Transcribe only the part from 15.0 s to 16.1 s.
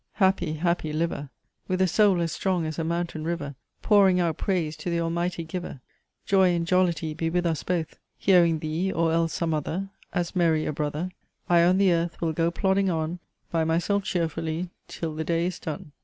the day is done."